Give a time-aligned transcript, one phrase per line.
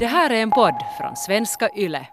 [0.00, 2.06] Det här är en podd från svenska YLE.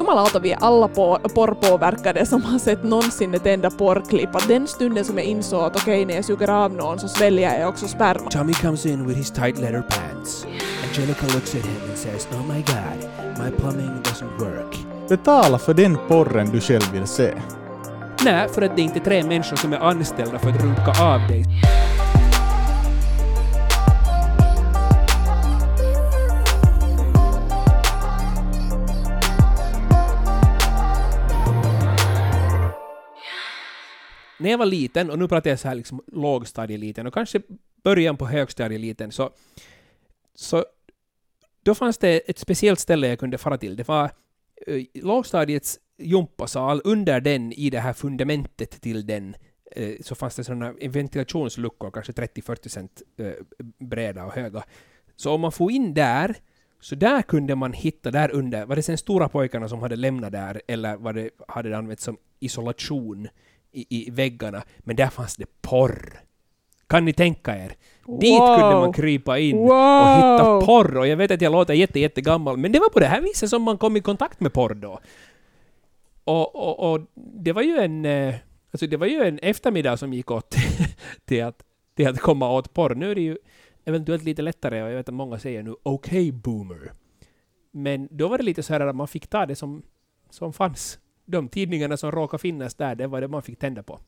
[0.00, 4.34] Jumalauta vi är alla på, porrpåverkade som har sett någonsin ett enda porrklipp.
[4.34, 7.60] Att den stunden som jag insåg att okej, när jag suger av någon så sväljer
[7.60, 8.30] jag också sperma.
[8.30, 10.46] Tommy comes in with his tight leather pants.
[10.88, 13.10] Angelica looks at him and says, Oh my god,
[13.44, 14.76] my plumbing doesn't work.
[15.08, 17.34] Betala för den porren du själv vill se.
[18.24, 21.28] Nej, för att det är inte tre människor som är anställda för att runka av
[21.28, 21.44] dig.
[34.38, 37.42] När jag var liten, och nu pratar jag så här liksom lågstadieliten och kanske
[37.84, 39.30] början på högstadieliten, så,
[40.34, 40.64] så
[41.62, 43.76] då fanns det ett speciellt ställe jag kunde fara till.
[43.76, 44.10] Det var
[44.66, 46.80] eh, lågstadiets gympasal.
[46.84, 49.34] Under den, i det här fundamentet till den,
[49.72, 53.32] eh, så fanns det sådana ventilationsluckor, kanske 30-40 cent eh,
[53.78, 54.62] breda och höga.
[55.16, 56.36] Så om man får in där,
[56.80, 60.32] så där kunde man hitta där under, var det sen stora pojkarna som hade lämnat
[60.32, 63.28] där, eller var det, hade det använts som isolation
[63.72, 66.20] i, i väggarna, men där fanns det porr.
[66.86, 67.72] Kan ni tänka er?
[68.20, 70.02] Dit kunde man krypa in Wow.
[70.02, 70.96] och hitta porr.
[70.96, 73.50] Och jag vet att jag låter jätte, jättegammal, men det var på det här viset
[73.50, 75.00] som man kom i kontakt med porr då.
[76.24, 78.04] Och, och, och det var ju en...
[78.04, 78.34] eh,
[78.70, 80.54] Alltså det var ju en eftermiddag som gick åt
[81.24, 81.62] till att,
[81.96, 82.94] till att komma åt porr.
[82.94, 83.38] Nu är det ju
[83.84, 86.92] eventuellt lite lättare och jag vet att många säger nu okej boomer.
[87.72, 89.82] Men då var det lite så här att man fick ta det som,
[90.30, 90.98] som fanns.
[91.30, 94.00] De tidningarna som råkade finnas där, det var det man fick tända på.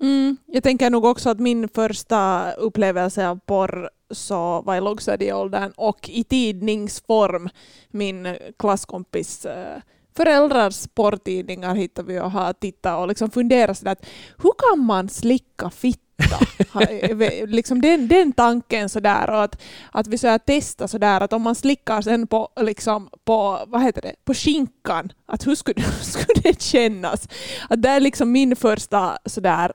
[0.00, 5.72] Mm, jag tänker nog också att min första upplevelse av porr så var i lågstadieåldern
[5.76, 7.48] och i tidningsform.
[7.90, 9.78] Min klasskompis eh,
[10.16, 14.06] föräldrars porrtidningar hittade vi och har tittat och liksom funderat sådär att
[14.38, 16.03] hur kan man slicka fitta?
[17.46, 19.62] Liksom den, den tanken sådär och att,
[19.92, 23.82] att vi så här testar sådär att om man slickar sen på, liksom, på, vad
[23.82, 27.28] heter det, på skinkan, att hur skulle, hur skulle det kännas?
[27.68, 29.72] Att det är liksom min första sådär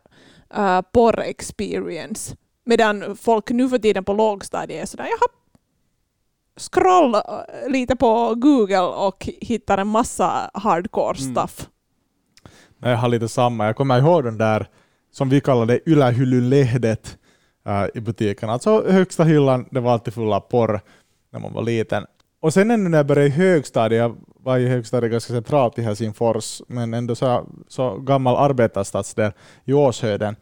[0.57, 2.35] uh, porr-experience.
[2.66, 5.29] Medan folk nu för tiden på lågstadiet är sådär, jaha,
[6.59, 11.35] scroll uh, lite på Google och hittar en massa hardcore Mm.
[11.35, 11.67] stuff.
[12.81, 13.66] Jag har lite samma.
[13.66, 14.69] Jag kommer ihåg den där,
[15.12, 17.18] som vi kallade ylähyllylehdet
[17.68, 18.50] äh, i butiken.
[18.50, 20.81] Alltså högsta hyllan, det var alltid full av porr
[21.31, 22.06] när man var liten.
[22.42, 25.81] Och sen ännu när jag började i högstadiet, jag var i högstadiet ganska centralt i
[25.81, 29.31] Helsingfors, men ändå så, så gammal arbetarstadsdel
[29.66, 30.36] i Åshöjden.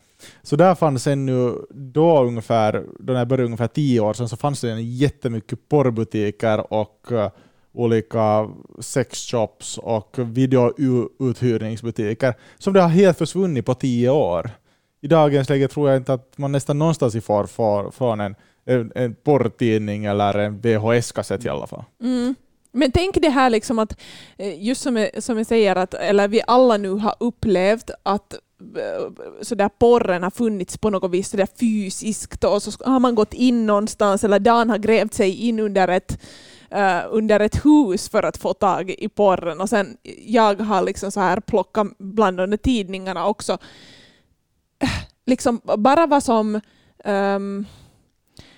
[0.43, 4.37] Så där fanns ännu då ungefär, då när jag började ungefär tio år sedan, så
[4.37, 7.31] fanns det jättemycket porrbutiker och äh,
[7.77, 8.49] olika
[8.79, 14.49] sexshops och videouthyrningsbutiker som det har helt försvunnit på tio år.
[15.01, 18.35] I dagens läge tror jag inte att man nästan någonstans i får, från en,
[18.65, 21.83] en, en porrtidning eller en VHS-kassett i alla fall.
[22.03, 22.35] Mm.
[22.71, 23.97] Men tänk det här liksom att,
[24.37, 28.33] eh, just som jag, som jag säger, att, eller vi alla nu har upplevt att
[28.33, 28.39] eh,
[29.41, 33.15] så där porren har funnits på något vis så där fysiskt och så har man
[33.15, 36.19] gått in någonstans eller Dan har grävt sig in under ett,
[36.69, 41.11] eh, under ett hus för att få tag i porren och sen jag har liksom
[41.11, 43.53] så här plockat bland de tidningarna också.
[44.79, 46.61] Eh, Liksom bara vad som
[47.03, 47.65] ehm,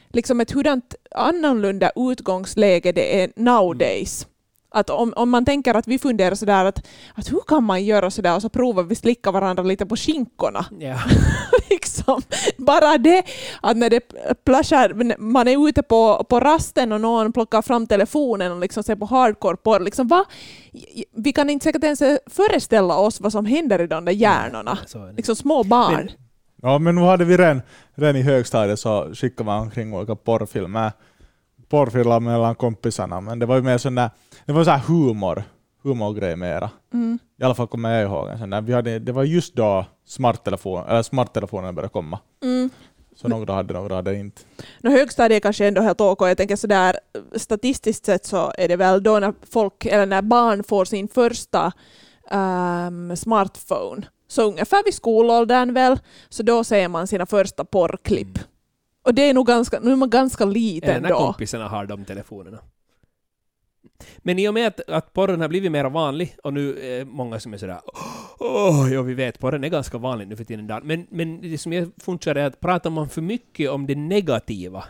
[0.08, 4.28] liksom ett hurdant annorlunda utgångsläge det är nowadays.
[4.72, 8.12] Att om, om man tänker att vi funderar sådär att, att hur kan man göra
[8.12, 10.66] sådär och så provar vi slicka varandra lite på skinkorna.
[10.80, 10.96] Ja.
[11.69, 12.22] liksom.
[12.57, 13.24] Bara det
[13.62, 14.02] att när det
[14.46, 18.96] plashar, man är ute på, på rasten och någon plockar fram telefonen och liksom ser
[18.96, 19.79] på hardcore porr.
[19.79, 20.25] Liksom, va?
[21.16, 24.78] Vi kan inte säkert ens föreställa oss vad som händer i de där hjärnorna.
[24.94, 25.13] Det.
[25.18, 25.96] Liksom små barn.
[25.96, 26.09] Men-
[26.62, 27.62] Ja, men nu hade vi redan,
[27.96, 30.91] redan i högstadiet så skickade man omkring olika porrfilmer.
[31.69, 34.09] Porrfilmer mellan kompisarna, men det var ju mer sån där,
[34.46, 35.44] det var så här humor,
[35.84, 36.69] humorgrej mera.
[36.94, 37.19] Mm.
[37.41, 38.62] I alla fall kommer jag ihåg en sån där.
[38.62, 42.19] Vi hade, det var just då smarttelefon, eller smarttelefonen började komma.
[42.44, 42.69] Mm.
[43.16, 44.41] Så några hade, några hade inte.
[44.81, 46.22] No, högstadiet kanske ändå helt ok.
[46.22, 46.99] Jag tänker sådär,
[47.35, 51.72] statistiskt sett så är det väl då när folk, eller när barn får sin första
[52.32, 54.08] ehm, smartphone.
[54.28, 55.99] Så ungefär vid skolåldern väl,
[56.29, 58.40] så då ser man sina första porrklipp.
[59.09, 61.17] Och det är nog ganska, nu är man ganska Eller liten när då.
[61.17, 62.59] kompisarna har de telefonerna.
[64.17, 67.40] Men i och med att, att porren har blivit mer vanlig, och nu är många
[67.40, 67.79] som är sådär
[68.40, 70.67] åh, ja vi vet, porren är ganska vanlig nu för tiden.
[70.67, 73.96] Dan." Men, men det som jag funderar är att pratar man för mycket om det
[73.96, 74.84] negativa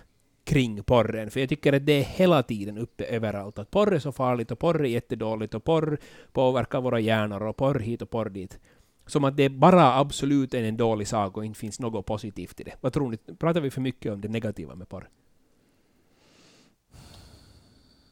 [0.44, 4.00] kring porren, för jag tycker att det är hela tiden uppe överallt, att porr är
[4.00, 5.98] så farligt och porr är jättedåligt och porr
[6.32, 8.60] påverkar våra hjärnor och porr hit och porr dit.
[9.10, 12.64] Som att det bara absolut är en dålig sak och inte finns något positivt i
[12.64, 12.74] det.
[12.82, 13.18] Vad tror ni?
[13.18, 15.10] Pratar vi för mycket om det negativa med porr?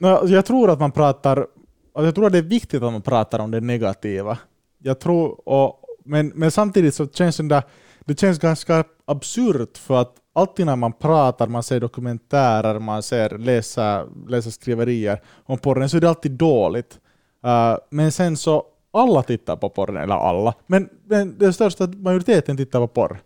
[0.02, 3.02] Alltså, jag tror att man pratar, alltså, jag tror att det är viktigt att man
[3.02, 4.38] pratar om det negativa.
[4.78, 7.64] Jag tror, och, men, men samtidigt så känns det, där,
[8.06, 13.38] det känns ganska absurt för att alltid när man pratar, man ser dokumentärer, man ser
[13.38, 17.00] läser, läser skriverier om porren så är det alltid dåligt.
[17.46, 18.64] Uh, men sen så
[18.98, 20.90] alla tittar på porren, eller alla, men,
[21.38, 23.20] den största majoriteten tittar på porr.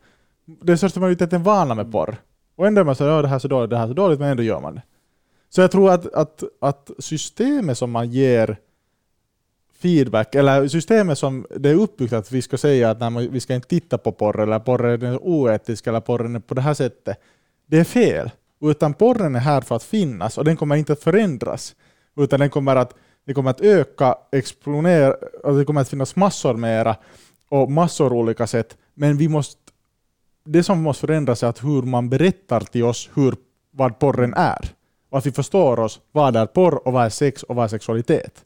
[0.45, 2.15] Den största majoriteten vana med porr.
[2.56, 3.94] Och ändå är man så ja, det här är så dåligt, det här är så
[3.94, 4.81] dåligt, men ändå gör man det.
[5.50, 8.57] Så jag tror att, att, att systemet som man ger
[9.81, 13.56] feedback, eller systemet som det är uppbyggt att vi ska säga att nej, vi ska
[13.56, 17.17] inte titta på porr, eller porren är oetisk, eller porren är på det här sättet.
[17.65, 18.31] Det är fel.
[18.62, 21.75] Utan porren är här för att finnas och den kommer inte att förändras.
[22.17, 22.95] Utan den kommer att,
[23.25, 26.95] det kommer att öka, exponera, alltså och det kommer att finnas massor mera
[27.50, 28.77] och massor olika sätt.
[28.94, 29.62] Men vi måste,
[30.45, 33.35] det som måste förändras är att hur man berättar till oss hur,
[33.71, 34.69] vad porren är.
[35.09, 37.69] Och att vi förstår oss, vad är porr och vad är sex och vad är
[37.69, 38.45] sexualitet.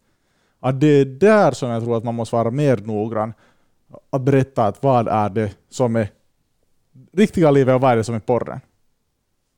[0.60, 3.34] Att det är där som jag tror att man måste vara mer noggrann.
[4.10, 6.10] Att berätta att vad är det som är
[7.14, 8.60] riktiga livet och vad är det som är porren.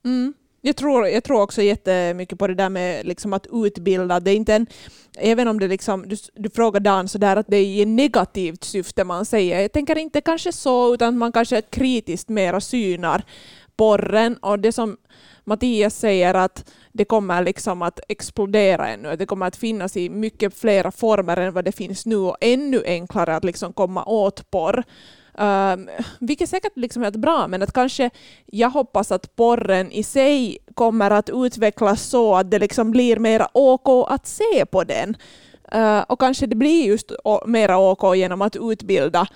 [0.06, 0.34] Mm.
[0.62, 4.20] Jag tror, jag tror också jättemycket på det där med liksom att utbilda.
[4.20, 4.68] Det är inte en,
[5.18, 9.04] även om det liksom, du, du frågar Dan sådär att det är i negativt syfte
[9.04, 9.62] man säger.
[9.62, 13.24] Jag tänker inte kanske så, utan man kanske kritiskt mera synar
[13.78, 14.38] porren.
[14.38, 14.98] Och det som
[15.44, 19.16] Mattias säger att det kommer liksom att explodera ännu.
[19.16, 22.84] Det kommer att finnas i mycket flera former än vad det finns nu och ännu
[22.86, 24.84] enklare att liksom komma åt porr.
[25.40, 25.90] Um,
[26.20, 28.10] vilket säkert liksom är bra, men att kanske
[28.46, 33.48] jag hoppas att porren i sig kommer att utvecklas så att det liksom blir mer
[33.54, 35.18] OK att se på den.
[35.76, 37.12] Uh, och kanske det blir just
[37.46, 39.28] mer OK genom att utbilda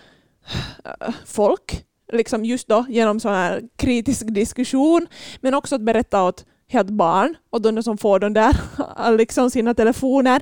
[0.85, 5.07] uh, folk, liksom just då genom sån här kritisk diskussion,
[5.41, 8.57] men också att berätta åt helt barn och de som får de där
[9.17, 10.41] liksom sina telefoner.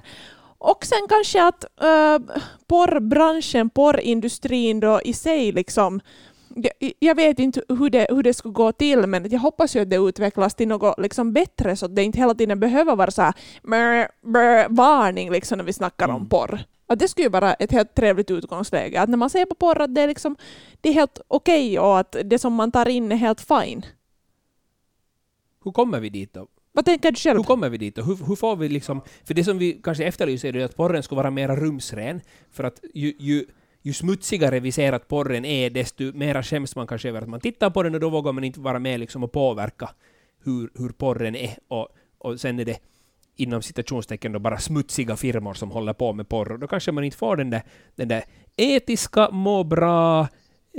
[0.60, 6.02] Och sen kanske att uh, porrbranschen, porrindustrin då i sig liksom
[7.00, 9.90] jag vet inte hur det, hur det skulle gå till, men jag hoppas ju att
[9.90, 13.22] det utvecklas till något liksom bättre så att det inte hela tiden behöver vara så
[13.22, 13.34] här
[13.64, 16.16] brr, brr, varning liksom när vi snackar mm.
[16.16, 16.60] om porr.
[16.88, 19.82] Att det skulle ju vara ett helt trevligt utgångsläge, att när man ser på porr
[19.82, 20.36] att det är, liksom,
[20.82, 23.86] det är helt okej okay och att det som man tar in är helt fine.
[25.64, 26.48] Hur kommer vi dit då?
[26.80, 27.38] Vad tänker du själv?
[27.38, 29.02] Hur kommer vi dit och Hur, hur får vi liksom...
[29.24, 32.22] För det som vi kanske efterlyser är att porren ska vara mera rumsren.
[32.52, 33.46] För att ju, ju,
[33.82, 37.40] ju smutsigare vi ser att porren är, desto mera skäms man kanske över att man
[37.40, 39.90] tittar på den och då vågar man inte vara med liksom och påverka
[40.44, 41.58] hur, hur porren är.
[41.68, 41.88] Och,
[42.18, 42.80] och sen är det
[43.36, 46.58] inom citationstecken då bara smutsiga firmor som håller på med porr.
[46.58, 47.62] Då kanske man inte får den där,
[47.96, 48.24] den där
[48.58, 50.28] etiska, må bra,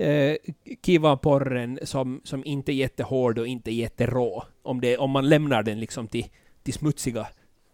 [0.01, 0.37] eh,
[0.83, 4.45] kiva-porren som, som inte är jättehård och inte jätterå.
[4.63, 6.27] Om, det, om man lämnar den liksom till,
[6.63, 7.27] till smutsiga,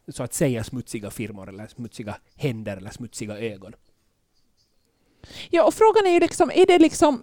[0.08, 3.72] så att säga smutsiga firmor eller smutsiga händer eller smutsiga ögon.
[5.50, 7.22] Ja, och frågan är ju liksom, är det liksom,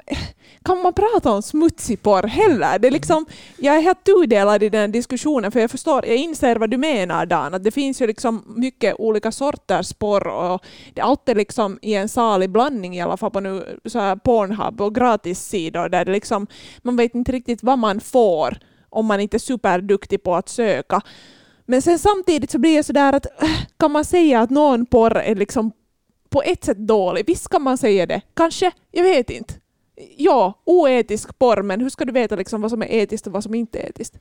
[0.64, 2.80] kan man prata om smutsig porr heller?
[2.80, 3.26] Det är liksom,
[3.58, 7.26] jag är helt tudelad i den diskussionen, för jag förstår, jag inser vad du menar
[7.26, 10.64] Dan, att det finns ju liksom mycket olika sorters porr och
[10.94, 14.16] det är alltid liksom i en salig blandning i alla fall på nu så här
[14.16, 16.48] Pornhub och gratissidor där det liksom,
[16.82, 18.58] man vet inte riktigt vad man får
[18.90, 21.02] om man inte är superduktig på att söka.
[21.66, 23.26] Men sen samtidigt så blir det sådär att
[23.80, 25.72] kan man säga att någon porr är liksom
[26.34, 27.24] på ett sätt dålig.
[27.28, 28.22] Visst kan man säga det.
[28.34, 28.72] Kanske.
[28.92, 29.54] Jag vet inte.
[30.18, 33.44] Ja, oetisk porr, men hur ska du veta liksom vad som är etiskt och vad
[33.44, 34.18] som inte är etiskt?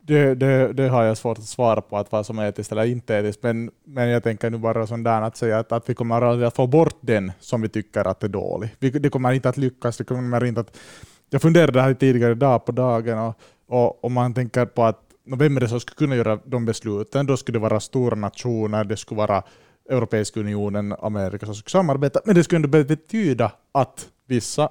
[0.00, 2.84] Det, det, det, har jag svårt att svara på, att vad som är etiskt eller
[2.84, 6.42] inte etiskt, men, men jag tänker nu bara sådär att säga att, att vi kommer
[6.42, 8.70] att få bort den som vi tycker att är dålig.
[8.78, 9.96] Vi, det kommer inte att lyckas.
[9.96, 10.76] Det kommer inte att,
[11.30, 13.34] jag funderade här tidigare idag på dagen och,
[13.68, 17.26] och, och man tänker på att vem är det som skulle kunna göra de besluten?
[17.26, 19.42] Då skulle det vara stora nationer, det skulle vara
[19.90, 24.68] Europeiska unionen, Amerika som skulle samarbeta, men det skulle ändå betyda att vissa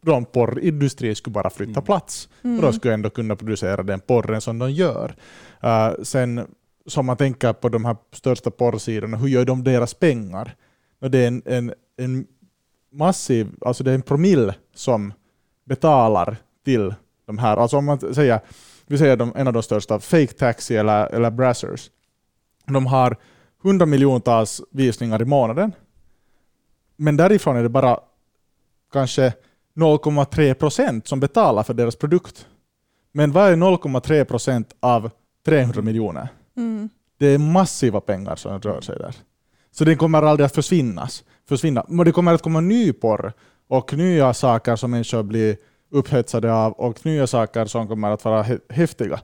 [0.00, 1.84] de porrindustrier skulle bara flytta mm.
[1.84, 2.28] plats.
[2.42, 2.56] Mm.
[2.56, 5.14] Och då skulle ändå kunna producera den porren som de gör.
[5.64, 6.46] Uh, sen
[6.86, 10.56] som man tänker på de här största porrsidorna, hur gör de deras pengar?
[11.00, 12.26] Och det är en, en, en
[12.92, 15.12] massiv, alltså det är en promille som
[15.64, 16.94] betalar till
[17.26, 18.40] de här, alltså om man säger,
[18.86, 21.90] vi säger de, en av de största, Fake Taxi eller, eller Brazzers,
[22.66, 23.16] de har
[23.64, 25.72] hundra miljontals visningar i månaden.
[26.96, 28.00] Men därifrån är det bara
[28.92, 29.32] kanske
[29.76, 32.46] 0,3 procent som betalar för deras produkt.
[33.12, 35.10] Men vad är 0,3 procent av
[35.46, 36.28] 300 miljoner?
[36.56, 36.88] Mm.
[37.18, 39.16] Det är massiva pengar som rör sig där.
[39.70, 41.24] Så det kommer aldrig att försvinnas.
[41.48, 41.84] försvinna.
[41.88, 43.32] Men det kommer att komma ny porr
[43.68, 45.56] och nya saker som människor blir
[45.90, 49.20] upphetsade av och nya saker som kommer att vara häftiga.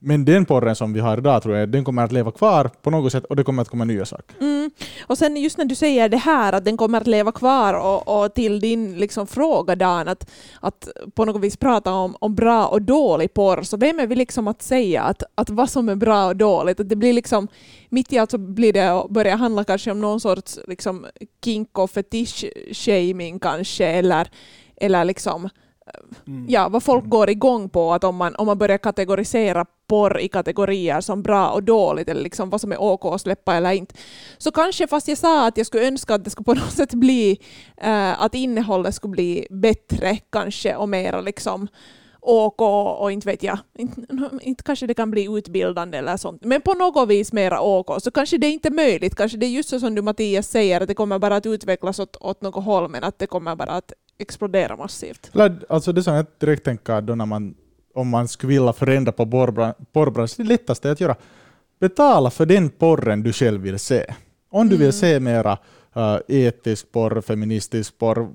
[0.00, 2.90] Men den porren som vi har idag tror jag, den kommer att leva kvar på
[2.90, 4.36] något sätt och det kommer att komma nya saker.
[4.40, 4.70] Mm.
[5.06, 8.22] Och sen just när du säger det här att den kommer att leva kvar och,
[8.22, 12.66] och till din liksom fråga Dan, att, att på något vis prata om, om bra
[12.66, 15.94] och dålig porr, så vem är vi liksom att säga att, att vad som är
[15.94, 16.80] bra och dåligt?
[16.80, 17.48] Att det blir liksom,
[17.88, 21.06] mitt i allt så blir det att börja handla kanske om någon sorts liksom
[21.44, 24.28] kink och fetisch-shaming kanske, eller,
[24.76, 25.48] eller liksom
[26.48, 30.28] ja, vad folk går igång på, att om man, om man börjar kategorisera porr i
[30.28, 33.94] kategorier som bra och dåligt, eller liksom vad som är OK att släppa eller inte.
[34.38, 36.94] Så kanske, fast jag sa att jag skulle önska att det skulle på något sätt
[36.94, 37.38] bli,
[37.76, 41.68] eh, att innehållet skulle bli bättre kanske och mera liksom
[42.20, 42.60] OK
[43.00, 44.00] och inte vet jag, inte,
[44.40, 48.10] inte kanske det kan bli utbildande eller sånt, men på något vis mera OK, så
[48.10, 50.88] kanske det är inte möjligt, kanske det är just så som du Mattias säger, att
[50.88, 53.92] det kommer bara att utvecklas åt, åt något håll, men att det kommer bara att
[54.18, 55.30] explodera massivt.
[55.68, 57.54] Alltså det som jag direkt tänker då när man,
[57.94, 61.16] om man skulle vilja förändra på porrbran- porrbranschen, det lättaste är att göra
[61.80, 64.04] betala för den porren du själv vill se.
[64.50, 64.92] Om du vill Mm.
[64.92, 65.58] se mera
[65.96, 68.28] uh, etisk porr, feministisk porr,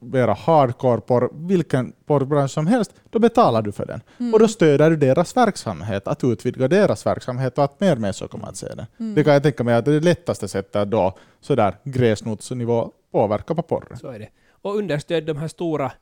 [0.00, 4.00] mera hardcore porr, vilken porrbransch som helst, då betalar du för den.
[4.18, 4.34] Mm.
[4.34, 8.46] Och då stöder du deras verksamhet, att utvidga deras verksamhet och att mer människor kommer
[8.48, 8.86] att se den.
[9.00, 9.14] Mm.
[9.14, 12.90] Det kan jag tänka mig att det är det lättaste sättet att då sådär gräsrotsnivå
[13.12, 13.98] påverka på porren.
[13.98, 14.28] Så är det.
[14.64, 15.92] Och understöd de här stora,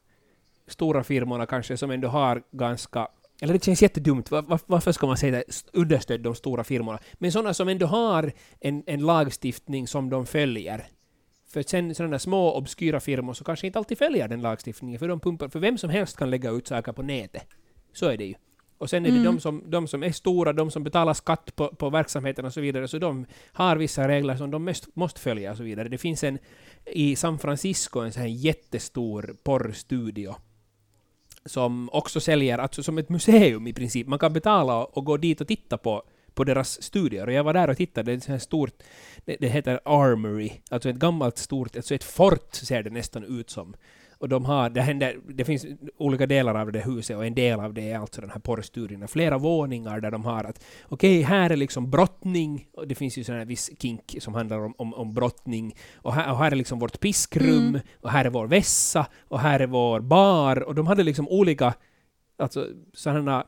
[0.66, 3.08] stora firmorna kanske som ändå har ganska
[3.40, 5.44] eller det känns jättedumt, var, var, varför ska man säga det?
[5.72, 6.98] understöd de stora firmorna?
[7.14, 10.86] Men sådana som ändå har en, en lagstiftning som de följer.
[11.48, 15.20] För sen sådana små obskyra firmor så kanske inte alltid följer den lagstiftningen, för de
[15.20, 17.46] pumpar, för vem som helst kan lägga ut saker på nätet.
[17.92, 18.34] Så är det ju.
[18.78, 19.34] Och sen är det Mm.
[19.34, 22.60] de, som, de som är stora, de som betalar skatt på, på verksamheten och så
[22.60, 25.88] vidare, så de har vissa regler som de mest, måste följa och så vidare.
[25.88, 26.38] Det finns en
[26.86, 30.34] i San Francisco en sån här jättestor porrstudio
[31.44, 34.06] som också säljer, alltså som ett museum i princip.
[34.06, 36.02] Man kan betala och gå dit och titta på,
[36.34, 37.26] på deras studier.
[37.26, 38.82] Och jag var där och tittade, det är ett sånt här stort,
[39.24, 43.50] det, det heter Armory, alltså ett gammalt stort, alltså ett fort ser det nästan ut
[43.50, 43.74] som.
[44.22, 47.60] Och de har, det, händer, det finns olika delar av det huset och en del
[47.60, 49.08] av det är alltså den här porrstudion.
[49.08, 53.24] Flera våningar där de har att okej, här är liksom brottning, och det finns ju
[53.24, 56.56] sån här viss kink som handlar om, om, om brottning, och här, och här är
[56.56, 57.80] liksom vårt piskrum, Mm.
[58.00, 61.74] och här är vår vässa, och här är vår bar, och de hade liksom olika,
[62.38, 63.46] alltså sådana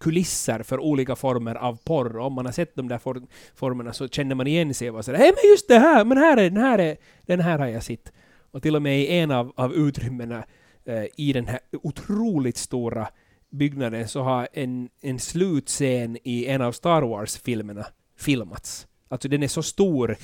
[0.00, 2.16] kulisser för olika former av porr.
[2.16, 3.22] Och om man har sett de där for,
[3.54, 6.36] formerna så känner man igen sig och sådär ”Hej men just det här, men här
[6.36, 8.12] är den här, är, den här har jag sett”.
[8.54, 10.44] Och till och med i en av, av utrymmena
[10.84, 13.08] eh, i den här otroligt stora
[13.50, 17.86] byggnaden så har en, en slutscen i en av Star Wars-filmerna
[18.18, 18.86] filmats.
[19.08, 20.16] Alltså den är så stor,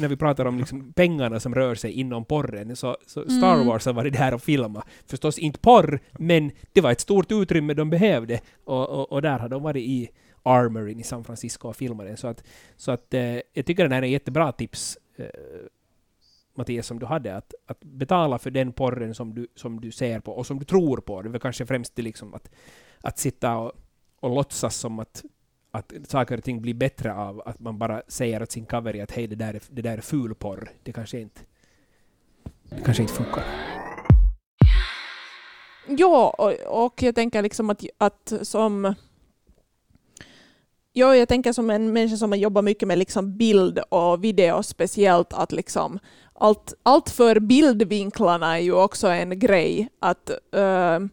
[0.00, 3.66] när vi pratar om liksom pengarna som rör sig inom porren, så, så Star Mm.
[3.66, 4.84] Wars har varit där och filmat.
[5.06, 9.38] Förstås inte porr, men det var ett stort utrymme de behövde, och, och, och där
[9.38, 10.08] har de varit i
[10.42, 12.16] Armory i San Francisco och filmat den.
[12.16, 12.44] Så att,
[12.76, 15.26] så att eh, jag tycker det här är ett jättebra tips, eh,
[16.54, 20.20] Mattias, som du hade, att, att betala för den porren som du, som du ser
[20.20, 21.22] på och som du tror på.
[21.22, 22.50] Det är väl kanske främst det liksom att,
[23.00, 23.72] att sitta och,
[24.20, 25.24] och låtsas som att,
[25.70, 29.10] att saker och ting blir bättre av att man bara säger åt sin cover att
[29.10, 30.68] hej, det där är, det där är ful porr.
[30.82, 31.40] Det kanske inte,
[32.68, 33.44] det kanske inte funkar.
[35.88, 38.94] Ja, och, och jag tänker liksom att, att som...
[40.92, 44.62] Ja, jag tänker som en människa som har jobbat mycket med liksom bild och video
[44.62, 45.98] speciellt att liksom
[46.34, 49.88] allt, allt för bildvinklarna är ju också en grej.
[50.00, 51.06] Att, uh,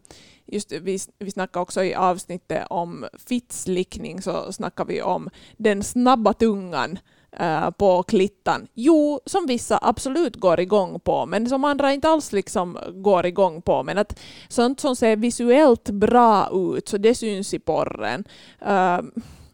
[0.46, 6.32] just, vi, vi snackade också i avsnittet om fittslickning så snackade vi om den snabba
[6.32, 6.98] tungan
[7.36, 8.66] eh, på klittan.
[8.74, 13.62] Jo, som vissa absolut går igång på, men som andra inte alls liksom går igång
[13.62, 13.82] på.
[13.82, 18.24] Men att sånt som ser visuellt bra ut, så det syns i porren.
[18.66, 19.00] Uh,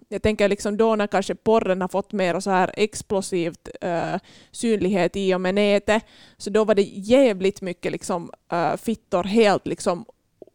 [0.08, 4.16] jag tänker liksom då när kanske porren har fått mer så här explosivt eh,
[4.50, 6.04] synlighet i och med nätet,
[6.36, 10.04] så då var det jävligt mycket liksom, eh, fittor helt liksom,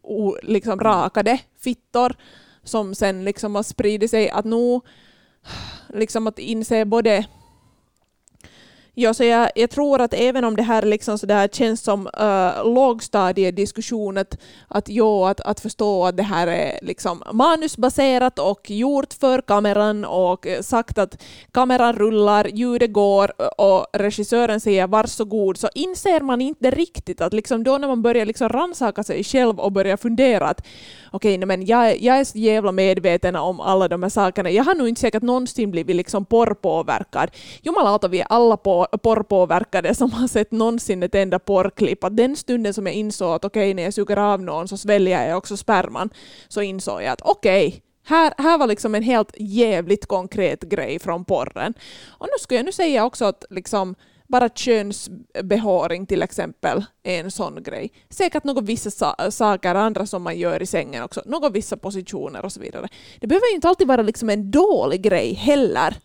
[0.01, 2.15] o, liksom rakade fittor
[2.63, 4.81] som sen liksom har spridit sig att nu
[5.89, 7.25] liksom att inse både
[8.95, 12.07] Ja, så jag, jag tror att även om det här liksom så där känns som
[12.07, 18.39] eh, uh, lågstadiediskussion, att, att, ja, att, att förstå att det här är liksom manusbaserat
[18.39, 21.21] och gjort för kameran och eh, sagt att
[21.51, 27.33] kameran rullar, ljudet går eh, och regissören säger varsågod, så inser man inte riktigt att
[27.33, 30.65] liksom då när man börjar liksom rannsaka sig själv och börjar fundera att
[31.13, 34.49] okej, okay, men jag, jag är så jävla medveten om alla de här sakerna.
[34.49, 37.31] Jag har nog inte säkert någonsin blivit liksom porrpåverkad.
[37.61, 42.03] Jumalauta, vi är alla på, porrpåverkade som har sett någonsin ett enda porrklipp.
[42.03, 44.77] Att den stunden som jag insåg att okej, okay, när jag suger av någon så
[44.77, 46.09] sväljer jag också sperman,
[46.47, 50.99] så insåg jag att okej, okay, Här, här var liksom en helt jävligt konkret grej
[50.99, 51.73] från porren.
[52.19, 53.95] Och nu skulle jag nu säga också att liksom
[54.33, 57.91] bara könsbehåring till exempel är en sån grej.
[58.09, 62.45] Säkert något vissa sa saker, andra som man gör i sängen också, något vissa positioner
[62.45, 62.87] och så vidare.
[63.19, 65.95] Det behöver ju inte alltid vara liksom en dålig grej heller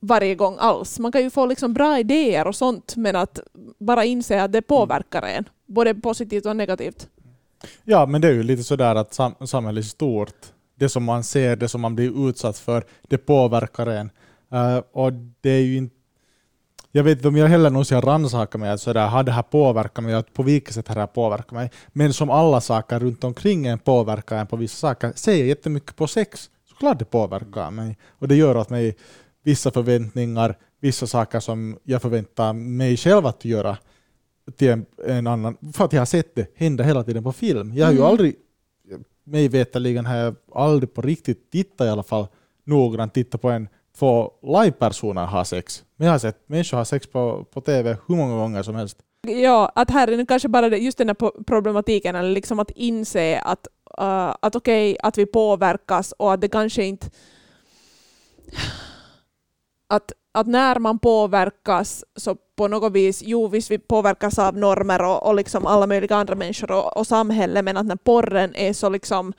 [0.00, 0.98] varje gång alls.
[0.98, 3.40] Man kan ju få liksom bra idéer och sånt, men att
[3.78, 7.08] bara inse att det påverkar en, både positivt och negativt.
[7.84, 10.34] Ja, men det är ju lite sådär att sam samhället i stort,
[10.74, 14.10] det som man ser, det som man blir utsatt för, det påverkar en.
[14.52, 15.95] Uh, och det är ju inte
[16.96, 19.42] jag vet inte om jag heller någonsin har rannsakat mig att sådär, har det här
[19.42, 21.70] påverkat mig, på vilket sätt har det här påverkat mig.
[21.92, 25.12] Men som alla saker runt omkring en påverkar en på vissa saker.
[25.14, 27.98] Ser jag jättemycket på sex, såklart det påverkar mig.
[28.18, 28.96] Och det gör åt mig
[29.44, 33.76] vissa förväntningar, vissa saker som jag förväntar mig själv att göra
[34.56, 37.72] till en, en annan, för att jag har sett det hända hela tiden på film.
[37.74, 38.08] Jag har ju mm.
[38.10, 38.34] aldrig,
[39.24, 42.26] mig veterligen har jag aldrig på riktigt tittat i alla fall
[42.64, 45.84] noggrant tittat på en få livepersoner ha sex.
[45.96, 48.98] Men jag har sett människor ha sex på, på TV hur många gånger som helst.
[49.26, 52.70] Ja, att här är det kanske bara det, just den här problematiken, eller liksom att
[52.70, 53.66] inse att,
[54.00, 57.06] uh, att okej, okay, att vi påverkas och att det kanske inte...
[59.88, 65.04] Att, att när man påverkas så på något vis, jo visst vi påverkas av normer
[65.04, 68.72] och, och liksom alla möjliga andra människor och, och samhälle, men att när porren är
[68.72, 69.32] så liksom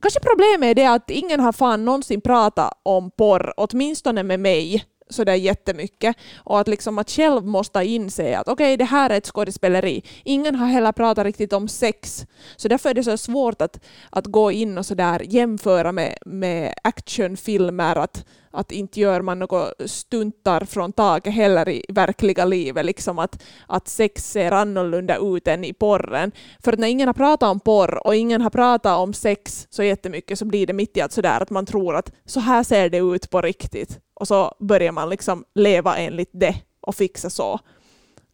[0.00, 4.84] Kanske problemet är det att ingen har fan någonsin pratat om porr, åtminstone med mig,
[5.10, 6.16] sådär jättemycket.
[6.36, 10.02] Och att, liksom att själv måste inse att okej, okay, det här är ett skådespeleri.
[10.24, 12.26] Ingen har heller pratat riktigt om sex.
[12.56, 16.74] Så därför är det så svårt att, att gå in och sådär jämföra med, med
[16.84, 17.96] actionfilmer.
[17.96, 22.84] Att, att inte gör man något stuntar från taket heller i verkliga livet.
[22.84, 26.32] Liksom att, att sex ser annorlunda ut än i porren.
[26.64, 30.38] För när ingen har pratat om porr och ingen har pratat om sex så jättemycket
[30.38, 32.98] så blir det mitt i att sådär att man tror att så här ser det
[32.98, 34.00] ut på riktigt.
[34.20, 37.60] Och så börjar man liksom leva enligt det och fixa så.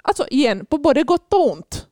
[0.02, 1.86] Alltså igen, på både gott och ont.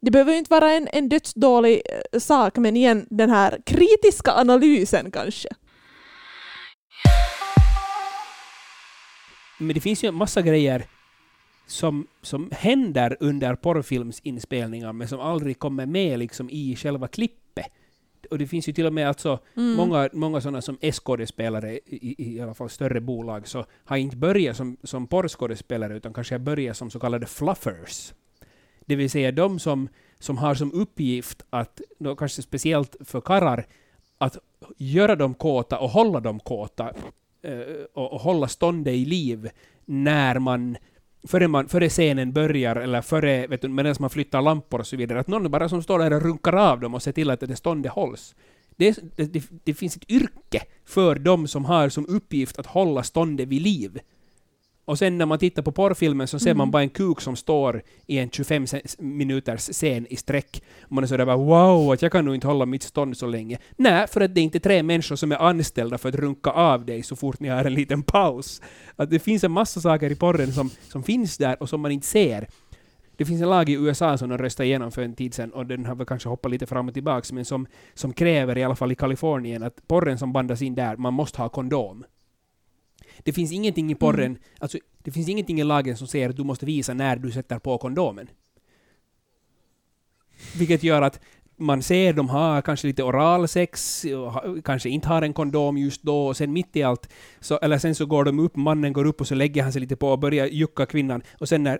[0.00, 4.32] Det behöver ju inte vara en, en dödsdålig eh, sak, men igen den här kritiska
[4.32, 5.48] analysen kanske.
[9.58, 10.86] Men det finns ju en massa grejer
[11.66, 17.39] som, som händer under porrfilmsinspelningar men som aldrig kommer med liksom i själva klippet.
[18.30, 19.72] Och det finns ju till och med alltså mm.
[19.72, 24.16] många, många sådana som är skådespelare i, i, alla fall större bolag så har inte
[24.16, 28.12] börjat som, som porrskådespelare utan kanske har börjat som så kallade fluffers.
[28.86, 33.66] Det vill säga de som, som har som uppgift att, då kanske speciellt för karrar,
[34.18, 34.36] att
[34.76, 36.92] göra dem kåta och hålla dem kåta
[37.48, 39.50] uh, och, och, hålla ståndet i liv
[39.84, 40.76] när man
[41.28, 44.96] före, man, före scenen börjar, eller före, vet du, medan man flyttar lampor och så
[44.96, 47.40] vidare, att någon bara som står där och runkar av dem och ser till att
[47.40, 48.34] det ståndet hålls.
[48.76, 53.48] Det, det, det, finns ett yrke för dem som har som uppgift att hålla ståndet
[53.48, 53.98] vid liv.
[54.90, 56.58] Och sen när man tittar på porrfilmen så ser mm.
[56.58, 58.66] man bara en kuk som står i en 25
[58.98, 60.62] minuters scen i sträck.
[60.88, 63.58] Man är sådär bara wow, att jag kan nog inte hålla mitt stånd så länge.
[63.76, 66.84] Nej, för att det är inte tre människor som är anställda för att runka av
[66.84, 68.62] dig så fort ni har en liten paus.
[68.96, 71.90] Att det finns en massa saker i porren som, som finns där och som man
[71.90, 72.48] inte ser.
[73.16, 75.66] Det finns en lag i USA som de röstade igenom för en tid sedan, och
[75.66, 78.76] den har väl kanske hoppat lite fram och tillbaka, men som, som kräver, i alla
[78.76, 82.04] fall i Kalifornien, att porren som bandas in där, man måste ha kondom.
[83.18, 84.42] Det finns ingenting i porren, mm.
[84.58, 87.58] alltså det finns ingenting i lagen som säger att du måste visa när du sätter
[87.58, 88.28] på kondomen.
[90.58, 91.20] Vilket gör att
[91.56, 94.04] man ser de har kanske lite oralsex,
[94.64, 97.08] kanske inte har en kondom just då, och sen mitt i allt,
[97.40, 99.80] så, eller sen så går de upp, mannen går upp och så lägger han sig
[99.80, 101.78] lite på och börjar jucka kvinnan, och sen när,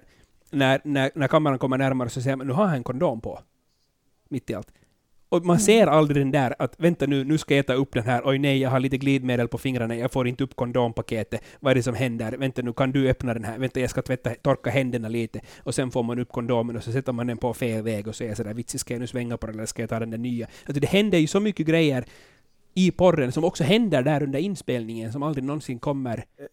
[0.51, 3.41] när, när, när kameran kommer närmare så säger man nu har han en kondom på.
[4.29, 4.73] Mitt i allt.
[5.31, 5.95] Och man ser mm.
[5.95, 8.59] aldrig den där att vänta nu, nu ska jag äta upp den här, oj nej,
[8.59, 11.95] jag har lite glidmedel på fingrarna, jag får inte upp kondompaketet, vad är det som
[11.95, 12.33] händer?
[12.33, 13.59] Vänta nu, kan du öppna den här?
[13.59, 15.41] Vänta, jag ska tvätta, torka händerna lite.
[15.59, 18.15] Och sen får man upp kondomen och så sätter man den på fel väg och
[18.15, 20.19] säger sådär, vitsi, ska jag nu svänga på den eller ska jag ta den där
[20.19, 20.47] nya?
[20.67, 22.05] Alltså det händer ju så mycket grejer
[22.75, 26.45] i porren som också händer där under inspelningen som aldrig någonsin kommer eh,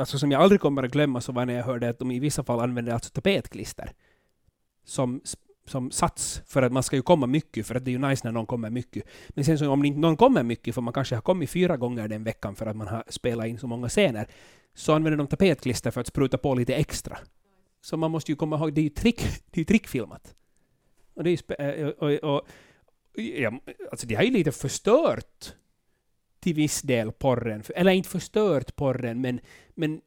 [0.00, 2.18] alltså som jag aldrig kommer att glömma så var när jag hörde att de i
[2.18, 3.92] vissa fall använder alltså tapetklister
[4.84, 5.20] som
[5.68, 8.26] som sats, för att man ska ju komma mycket, för att det är ju nice
[8.26, 9.04] när någon kommer mycket.
[9.28, 12.08] Men sen så om inte någon kommer mycket, för man kanske har kommit fyra gånger
[12.08, 14.28] den veckan för att man har spelat in så många scener,
[14.74, 17.18] så använder de tapetklister för att spruta på lite extra.
[17.80, 20.34] Så man måste ju komma ihåg, det är ju trick, det är trickfilmat.
[21.14, 22.48] Och det är ju eh, och, och, och,
[23.14, 25.52] ja, alltså det har ju lite förstört
[26.40, 29.40] till viss del porren, eller inte förstört porren, men,
[29.74, 30.00] men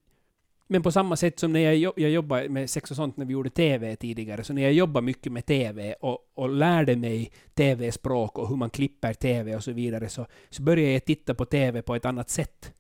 [0.71, 3.25] men på samma sätt som när jag, jo- jag jobbade med sex och sånt när
[3.25, 7.31] vi gjorde TV tidigare, så när jag jobbade mycket med TV och, och lärde mig
[7.53, 11.45] TV-språk och hur man klipper TV och så vidare, så, så började jag titta på
[11.45, 12.73] TV på ett annat sätt.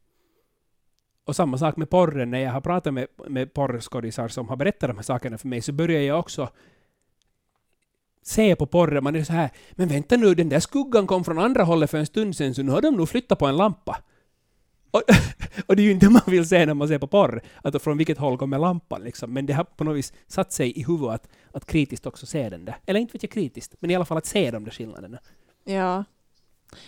[1.25, 4.89] Och samma sak med porren, när jag har pratat med, med porrskådisar som har berättat
[4.89, 6.49] de här sakerna för mig, så börjar jag också
[8.21, 11.39] se på porren, man är så här, men vänta nu, den där skuggan kom från
[11.39, 13.97] andra hållet för en stund sedan, så nu har de nog flyttat på en lampa.
[14.91, 15.01] Och,
[15.67, 17.81] och det är ju inte det man vill se när man ser på porr, att
[17.81, 19.33] från vilket håll kommer lampan liksom.
[19.33, 22.49] Men det har på något vis satt sig i huvudet att, att kritiskt också se
[22.49, 22.77] den där.
[22.85, 25.19] Eller inte vet jag kritiskt, men i alla fall att se de där skillnaderna.
[25.63, 26.03] Ja.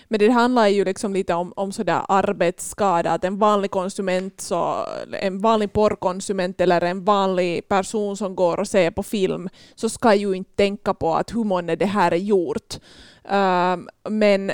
[0.07, 4.85] Men det handlar ju liksom lite om, om sådär arbetsskada, att en vanlig konsument, så,
[5.11, 10.15] en vanlig porrkonsument eller en vanlig person som går och ser på film, så ska
[10.15, 12.79] ju inte tänka på att hur månne det här är gjort.
[13.31, 14.51] Um, men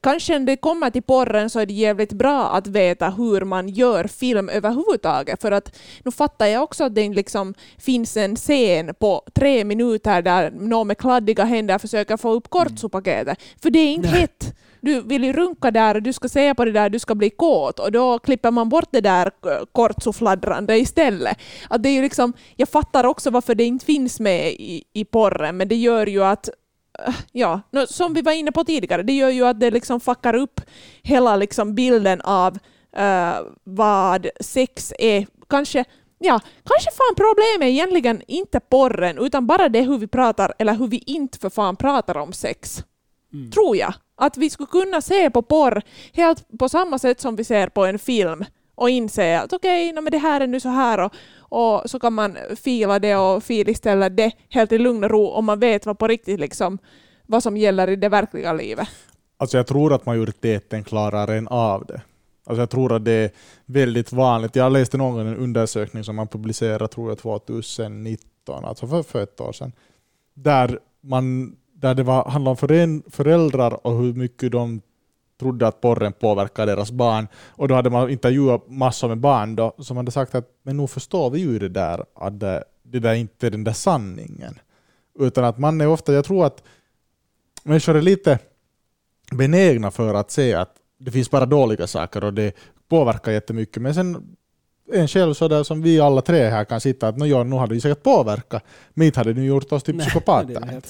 [0.00, 3.68] kanske när det kommer till porren så är det jävligt bra att veta hur man
[3.68, 5.42] gör film överhuvudtaget.
[5.42, 10.22] För att nu fattar jag också att det liksom finns en scen på tre minuter
[10.22, 13.38] där någon med kladdiga händer försöker få upp kortsopaketet.
[13.62, 14.20] För det är inte Nej.
[14.20, 14.54] hett.
[14.80, 17.30] Du vill ju runka där och du ska säga på det där, du ska bli
[17.30, 19.30] kåt och då klipper man bort det där
[19.72, 21.38] kortsofladdrande istället.
[21.68, 25.04] Att det är ju liksom, jag fattar också varför det inte finns med i, i
[25.04, 26.48] porren, men det gör ju att
[27.32, 30.60] Ja, som vi var inne på tidigare, det gör ju att det liksom fuckar upp
[31.02, 32.58] hela liksom bilden av
[32.96, 35.26] äh, vad sex är.
[35.48, 35.84] Kanske,
[36.18, 40.74] ja, kanske fan problemet är egentligen inte porren, utan bara det hur vi pratar, eller
[40.74, 42.84] hur vi inte för fan pratar om sex
[43.32, 43.50] Mm.
[43.50, 43.94] tror jag.
[44.16, 47.84] Att vi skulle kunna se på porr helt på samma sätt som vi ser på
[47.84, 51.12] en film och inse att okej, okay, men det här är nu så här och,
[51.38, 55.44] och så kan man fila det och filställa det helt i lugn och ro om
[55.44, 56.78] man vet vad på riktigt liksom
[57.26, 58.88] vad som gäller i det verkliga livet.
[59.36, 62.00] Alltså jag tror att majoriteten klarar en av det.
[62.46, 63.30] Alltså jag tror att det är
[63.66, 64.56] väldigt vanligt.
[64.56, 69.22] Jag läste någon gång en undersökning som man publicerade tror jag 2019, alltså för, för
[69.22, 69.72] ett år sedan,
[70.34, 74.80] där, man, där det var, handlade om föräldrar och hur mycket de
[75.40, 77.26] trodde att porren påverkar deras barn.
[77.48, 80.86] Och då hade man intervjuat massor med barn då, som hade sagt att men nu
[80.86, 84.58] förstår vi ju det där, att det, det där inte är den där sanningen.
[85.18, 86.62] Utan att man är ofta, jag tror att
[87.62, 88.38] människor är lite
[89.32, 92.56] benägna för att se att det finns bara dåliga saker och det
[92.88, 93.82] påverkar jättemycket.
[93.82, 94.36] Men sen
[94.92, 97.56] en själv så där som vi alla tre här kan sitta att "Nå ja, nu
[97.56, 100.80] hade det säkert påverkat, men inte hade det gjort oss till psykopater.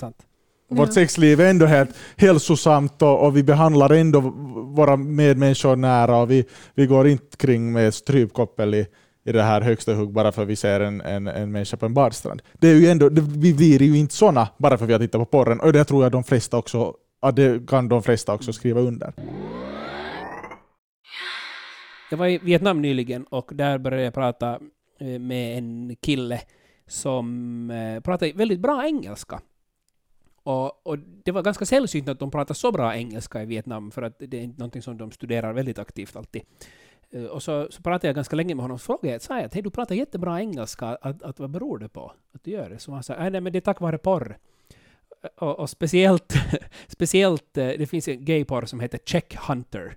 [0.69, 0.93] Vårt Ja.
[0.93, 4.21] sexliv är ändå helt hälsosamt och, och vi behandlar ändå
[4.77, 8.87] våra medmänniskor nära och vi, vi går inte kring med strypkoppel i,
[9.25, 11.87] i det här högsta hugg bara för att vi ser en, en, en människa på
[11.87, 12.43] en badstrand.
[12.53, 15.01] Det är ju ändå, det, vi blir ju inte såna bara för att vi har
[15.01, 18.35] tittat på porren och det tror jag de flesta också, ja, det kan de flesta
[18.35, 19.13] också skriva under.
[22.11, 24.59] Jag var i Vietnam nyligen och där började jag prata
[25.01, 26.41] eh, med en kille
[26.89, 29.41] som eh, pratade väldigt bra engelska.
[30.45, 34.03] Och, och det var ganska sällsynt att de pratade så bra engelska i Vietnam, för
[34.03, 36.43] att det är inte någonting som de studerar väldigt aktivt alltid.
[37.11, 39.55] Eh, och så, så pratade jag ganska länge med honom och frågade sa jag att
[39.55, 42.79] hej, du pratar jättebra engelska, att, att, vad beror det på att du gör det?
[42.79, 44.39] Så han sa, äh, "Nej, men det är tack vare porr.
[45.23, 46.35] Eh, och, och speciellt,
[46.89, 49.97] speciellt, eh, det finns en gayporr som heter Check Hunter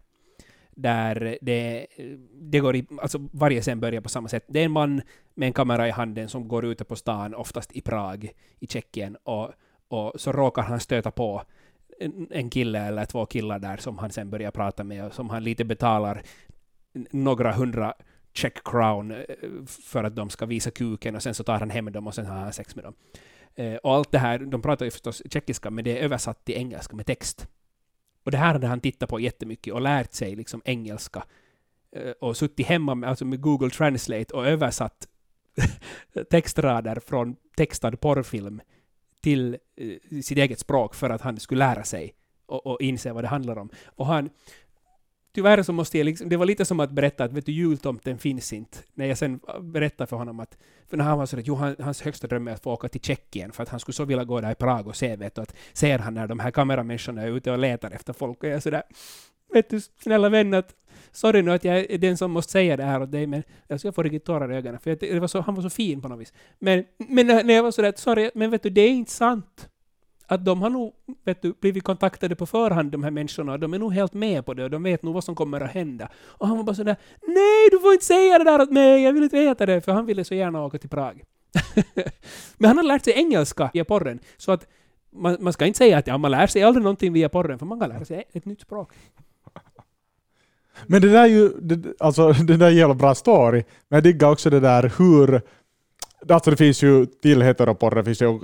[0.71, 1.87] där det,
[2.33, 4.45] det går i, alltså varje scen börjar på samma sätt.
[4.47, 5.01] Det är en man
[5.33, 9.17] med en kamera i handen som går ute på stan, oftast i Prag, i Tjeckien,
[9.23, 9.51] och,
[9.87, 11.43] och så råkar han stöta på
[11.99, 15.29] en, en kille eller två killar där som han sen börjar prata med och som
[15.29, 16.21] han lite betalar
[17.11, 17.93] några hundra
[18.33, 19.25] check crown eh,
[19.67, 22.25] för att de ska visa kuken och sen så tar han hem dem och sen
[22.25, 22.93] har han sex med dem.
[23.55, 26.55] Eh, och allt det här, de pratar ju förstås tjeckiska men det är översatt till
[26.55, 27.47] engelska med text.
[28.23, 31.23] Och det här hade han tittat på jättemycket och lärt sig liksom engelska.
[31.91, 35.07] Eh, och suttit hemma med, alltså med Google Translate och översatt
[36.29, 38.61] textrader från textad porrfilm
[39.27, 42.13] till eh, sitt eget språk för att han skulle lära sig
[42.45, 43.69] och, och inse vad det handlar om.
[43.85, 44.29] Och han,
[45.35, 48.17] tyvärr så måste jag liksom, det var lite som att berätta att vet du, jultomten
[48.17, 48.77] finns inte.
[48.93, 50.57] När jag sen äh, berättade för honom att,
[50.89, 52.89] för när han var så att jo, han, hans högsta dröm är att få åka
[52.89, 55.35] till Tjeckien för att han skulle så vilja gå där i Prag och se, vet
[55.35, 58.49] du, att ser han när de här kameramänniskorna är ute och letar efter folk och
[58.49, 58.83] jag sådär,
[59.53, 60.75] vet du, snälla vän, att
[61.11, 63.87] sorry nu att jag är den som måste säga det här åt dig, men alltså
[63.87, 66.07] jag får riktigt tårar i ögonen, för det var så, han var så fin på
[66.07, 66.33] något vis.
[66.59, 69.69] Men, men när jag var sådär, att sorry, men vet du, det är inte sant
[70.27, 70.93] att de har nog
[71.25, 74.45] vet du, blivit kontaktade på förhand, de här människorna, och de är nog helt med
[74.45, 76.09] på det, och de vet nog vad som kommer att hända.
[76.27, 76.95] Och han var bara sådär,
[77.27, 79.91] nej, du får inte säga det där åt mig, jag vill inte veta det, för
[79.91, 81.23] han ville så gärna åka till Prag.
[82.57, 84.67] Men han har lärt sig engelska via porren, så att
[85.11, 87.65] man, man ska inte säga att ja, man lär sig aldrig någonting via porren, för
[87.65, 88.93] man kan lära sig ett nytt språk.
[90.85, 93.97] Men det där är ju, det, alltså det där är en jävla bra story, men
[93.97, 95.41] jag diggar också det där hur,
[96.29, 98.39] alltså det finns ju till heteroporr, det finns ju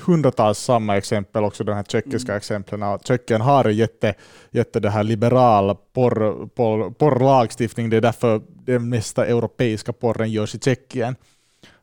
[0.00, 2.36] hundratals samma exempel, också de här tjeckiska mm.
[2.36, 2.98] exemplen.
[3.04, 4.14] Tjeckien har jätte,
[4.50, 10.54] jätte det här liberal porr, porr, porrlagstiftning, det är därför den mesta europeiska porren görs
[10.54, 11.16] i Tjeckien.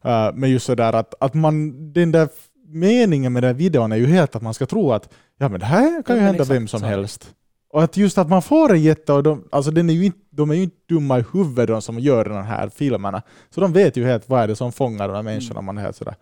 [0.05, 2.29] Uh, men just sådär att, att man, den där
[2.67, 5.65] meningen med den videon är ju helt att man ska tro att ja, men det
[5.65, 7.33] här kan ju hända vem som helst.
[7.73, 10.19] Och att just att man får en jätte, och de, alltså den är ju inte,
[10.29, 13.21] de är ju inte dumma i huvudet de som gör de här filmerna.
[13.49, 15.59] Så de vet ju helt vad är det som fångar de här människorna.
[15.59, 15.65] Mm.
[15.65, 16.15] Man är helt sådär,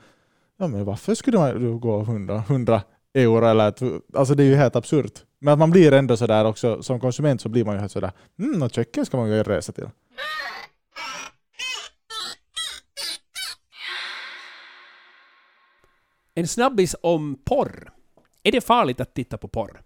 [0.59, 2.81] ja men varför skulle man gå 100, 100
[3.13, 3.73] euro eller
[4.17, 5.23] alltså det är ju helt absurt.
[5.39, 8.11] Men att man blir ändå sådär också, som konsument så blir man ju helt sådär,
[8.39, 9.89] mm, och Tjeckien ska man ju resa till.
[16.35, 17.91] En snabbis om porr.
[18.43, 19.81] Är det farligt att titta på porr?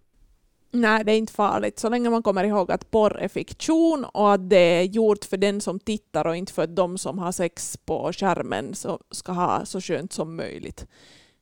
[0.76, 4.34] Nej, det är inte farligt så länge man kommer ihåg att porr är fiktion och
[4.34, 7.32] att det är gjort för den som tittar och inte för att de som har
[7.32, 10.88] sex på skärmen så ska ha så skönt som möjligt.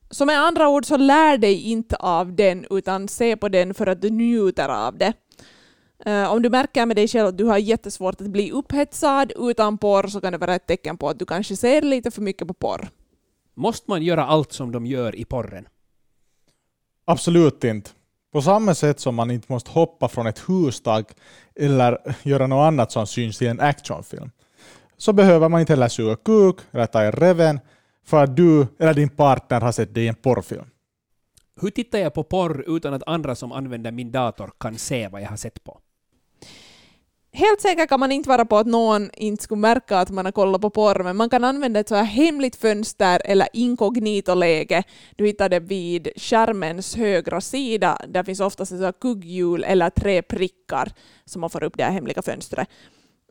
[0.10, 3.88] Så med andra ord så lär dig inte av den utan se på den för
[3.88, 5.14] att du njuter av det.
[6.08, 9.78] Uh, om du märker med dig själv att du har jättesvårt att bli upphetsad utan
[9.78, 12.48] porr så kan det vara ett tecken på att du kanske ser lite för mycket
[12.48, 12.90] på porr.
[13.54, 15.68] Måste man göra allt som de gör i porren?
[17.06, 17.92] Absolut inte.
[18.32, 21.06] På samma sätt som man inte måste hoppa från ett hustak
[21.56, 24.32] eller göra något annat som syns i en actionfilm,
[24.98, 27.60] så behöver man inte heller suga kuk eller ta i reven
[28.06, 30.66] för att du eller din partner har sett dig i en porrfilm.
[31.62, 35.22] Hur tittar jag på porr utan att andra som använder min dator kan se vad
[35.22, 35.81] jag har sett på?
[37.34, 40.32] Helt säker kan man inte vara på att någon inte skulle märka att man har
[40.32, 44.84] kollat på porr, men man kan använda ett så här hemligt fönster eller inkognito-läge.
[45.16, 47.98] Du hittar det vid skärmens högra sida.
[48.08, 50.92] Där finns oftast ett kugghjul eller tre prickar
[51.26, 52.68] som man får upp det här hemliga fönstret.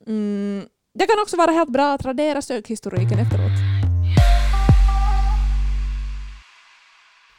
[0.06, 0.64] Mm.
[0.94, 3.80] Det kan också vara helt bra att radera sökhistoriken efteråt.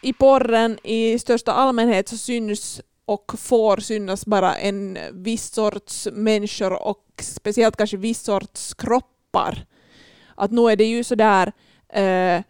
[0.04, 6.88] I porren i största allmänhet så syns och får synas bara en viss sorts människor
[6.88, 9.66] och speciellt kanske viss sorts kroppar.
[10.36, 11.52] Att nu är det ju sådär
[11.90, 12.42] eh,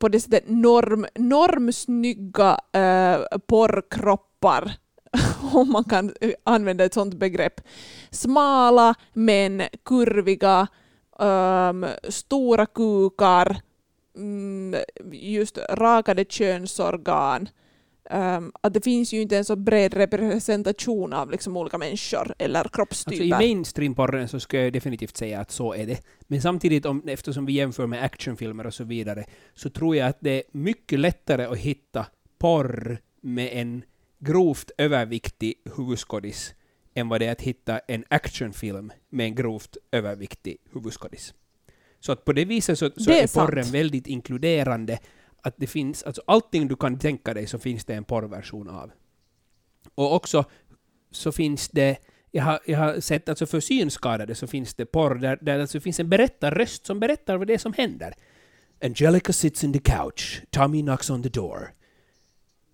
[0.00, 4.72] på det sättet norm, normsnygga eh, porrkroppar
[5.52, 7.60] om man kan använda ett sådant begrepp.
[8.10, 10.66] Smala men kurviga,
[11.18, 13.56] um, stora kukar,
[14.16, 14.80] mm,
[15.12, 17.48] just rakade könsorgan,
[18.12, 22.64] Um, att det finns ju inte en så bred representation av liksom olika människor eller
[22.72, 23.34] kroppstyper.
[23.34, 26.02] Alltså I mainstream-porren så skulle jag definitivt säga att så är det.
[26.20, 30.18] Men samtidigt, om, eftersom vi jämför med actionfilmer och så vidare, så tror jag att
[30.20, 32.06] det är mycket lättare att hitta
[32.38, 33.82] porr med en
[34.18, 36.54] grovt överviktig huvudskådis
[36.94, 41.34] än vad det är att hitta en actionfilm med en grovt överviktig huvudskådis.
[42.00, 44.98] Så att på det viset så, så det är, är porren väldigt inkluderande
[45.42, 48.90] att det finns, alltså allting du kan tänka dig så finns det en porrversion av.
[49.94, 50.44] Och också
[51.10, 51.96] så finns det,
[52.30, 55.80] jag har, jag har sett alltså för synskadade så finns det porr där, där alltså
[55.80, 58.14] finns en berättarröst som berättar vad det är som händer.
[58.82, 60.42] Angelica sits in the couch.
[60.50, 61.72] Tommy knocks on the door.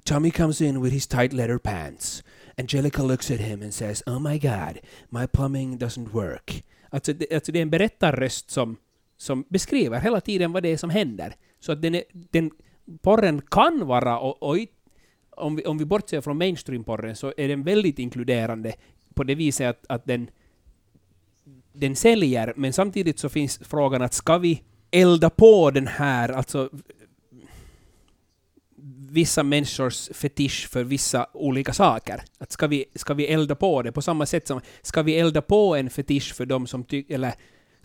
[0.04, 2.22] Tommy comes in with his tight leather pants.
[2.58, 4.78] Angelica looks at him and says, Oh my god,
[5.10, 6.64] my plumbing doesn't work.
[6.90, 8.76] Alltså det, alltså det är en berättarröst som,
[9.16, 11.36] som beskriver hela tiden vad det är som händer.
[11.60, 12.50] Så att den, är, den
[13.02, 14.56] porren kan vara, och, och
[15.30, 18.74] om, vi, om vi bortser från mainstream-porren, så är den väldigt inkluderande
[19.14, 20.30] på det viset att, att den,
[21.72, 26.70] den säljer, men samtidigt så finns frågan att ska vi elda på den här, alltså
[29.10, 32.22] vissa människors fetisch för vissa olika saker.
[32.38, 35.42] Att ska, vi, ska vi elda på det på samma sätt som ska vi elda
[35.42, 37.34] på en fetisch för de som tycker, eller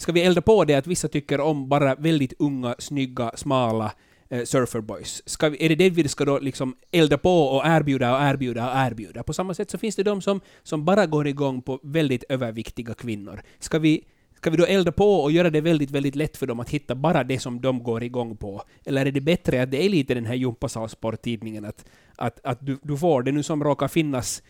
[0.01, 3.91] ska vi elda på det att vissa tycker om bara väldigt unga, snygga, smala
[4.29, 5.21] eh, surferboys?
[5.25, 8.71] Ska vi, är det det vi ska då liksom elda på och erbjuda och erbjuda
[8.71, 9.23] och erbjuda?
[9.23, 12.93] På samma sätt så finns det de som, som bara går igång på väldigt överviktiga
[12.93, 13.41] kvinnor.
[13.59, 14.03] Ska vi
[14.35, 16.95] Ska vi då elda på och göra det väldigt, väldigt lätt för dem att hitta
[16.95, 18.61] bara det som de går igång på?
[18.85, 21.85] Eller är det bättre att det är lite den här jumpasalsporttidningen, att,
[22.15, 24.43] att, att du, du får det nu som råkar finnas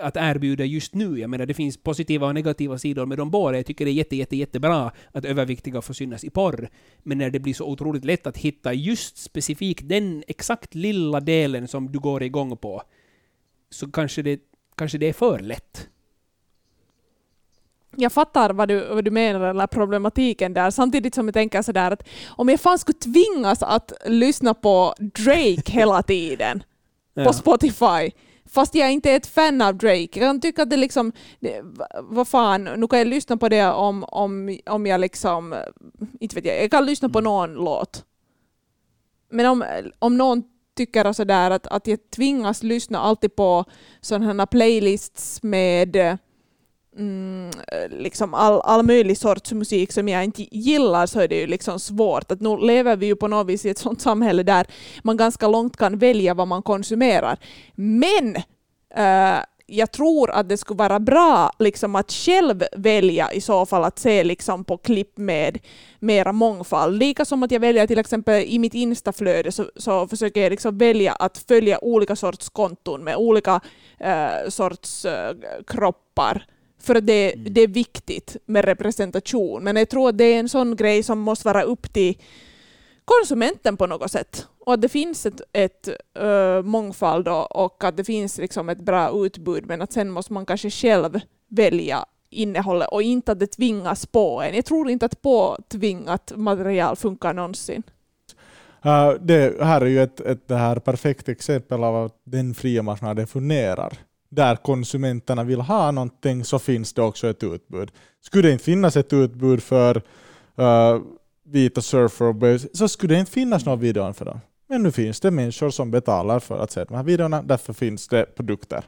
[0.00, 1.18] att erbjuda just nu.
[1.18, 3.56] Jag menar, det finns positiva och negativa sidor med de båda.
[3.56, 6.68] Jag tycker det är jätte, jätte, jättebra att överviktiga får synas i porr.
[7.02, 11.68] Men när det blir så otroligt lätt att hitta just specifikt den exakt lilla delen
[11.68, 12.82] som du går igång på,
[13.70, 14.40] så kanske det,
[14.76, 15.88] kanske det är för lätt.
[17.96, 21.90] Jag fattar vad du, vad du menar, eller problematiken där, samtidigt som jag tänker sådär
[21.90, 26.62] att om jag fan skulle tvingas att lyssna på Drake hela tiden
[27.14, 27.24] ja.
[27.24, 28.10] på Spotify,
[28.52, 30.20] fast jag inte är ett fan av Drake.
[30.20, 31.60] Jag tycka att det liksom, det,
[32.00, 35.54] vad fan, nu kan jag lyssna på det om, om, om jag liksom,
[36.20, 37.24] inte vet jag, jag kan lyssna på Mm.
[37.24, 38.04] någon låt.
[39.30, 39.64] Men om,
[39.98, 40.42] om någon
[40.76, 43.64] tycker sådär att, att jag tvingas lyssna alltid på
[44.00, 46.18] sådana här playlists med
[46.98, 47.50] mm,
[47.90, 51.78] liksom all, all möjlig sorts musik som jag inte gillar så är det ju liksom
[51.80, 52.32] svårt.
[52.32, 54.66] Att nu lever vi ju på något vis i ett sånt samhälle där
[55.02, 57.38] man ganska långt kan välja vad man konsumerar.
[57.74, 58.36] Men
[58.96, 63.84] äh, jag tror att det skulle vara bra liksom, att själv välja i så fall
[63.84, 65.58] att se liksom, på klipp med
[65.98, 66.98] mera mångfald.
[66.98, 70.78] Lika som att jag väljer till exempel i mitt instaflöde så, så försöker jag liksom
[70.78, 73.60] välja att följa olika sorts konton med olika
[74.00, 75.34] eh, sorts eh,
[75.66, 76.46] kroppar.
[76.82, 79.64] För det, det är viktigt med representation.
[79.64, 82.18] Men jag tror att det är en sån grej som måste vara upp till
[83.04, 84.46] konsumenten på något sätt.
[84.58, 85.88] Och att det finns ett, ett
[86.22, 90.32] uh, mångfald och, och att det finns liksom ett bra utbud men att sen måste
[90.32, 94.54] man kanske själv välja innehållet och inte att det tvingas på en.
[94.54, 97.82] Jag tror inte att påtvingat material funkar någonsin.
[98.86, 102.82] Uh, det här är ju ett, ett det här perfekt exempel av att den fria
[102.82, 103.98] marknaden fungerar.
[104.34, 107.90] Där konsumenterna vill ha någonting så finns det också ett utbud.
[108.20, 109.96] Skulle det inte finnas ett utbud för
[110.58, 111.02] uh,
[111.44, 114.40] vita surfer så skulle det inte finnas någon video för dem.
[114.68, 118.08] Men nu finns det människor som betalar för att se de här videorna, därför finns
[118.08, 118.84] det produkter.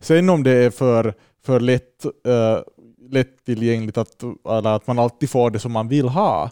[0.00, 2.58] Sen om det är för, för lätt, uh,
[3.10, 6.50] lättillgängligt att, eller att man alltid får det som man vill ha,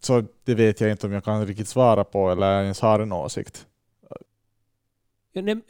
[0.00, 3.12] så det vet jag inte om jag kan riktigt svara på eller ens har en
[3.12, 3.66] åsikt.
[5.32, 5.60] Ja, nej,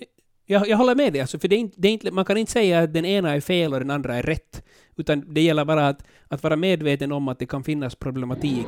[0.50, 2.36] jag, jag håller med dig, alltså, för det är inte, det är inte, man kan
[2.36, 4.64] inte säga att den ena är fel och den andra är rätt.
[4.96, 8.66] Utan det gäller bara att, att vara medveten om att det kan finnas problematik.